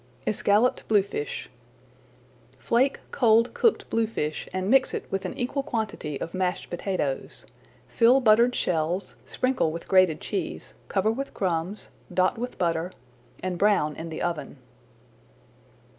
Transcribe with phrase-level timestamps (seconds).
[0.25, 1.47] ESCALLOPED BLUEFISH
[2.57, 7.45] Flake cold cooked bluefish and mix it with an equal quantity of mashed potatoes.
[7.87, 12.91] Fill buttered shells, sprinkle with grated cheese, cover with crumbs, dot with butter,
[13.43, 14.57] and brown in the oven.